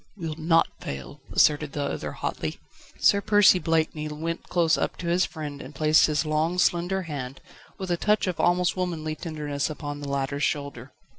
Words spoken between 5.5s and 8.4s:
and placed his long, slender hand, with a touch of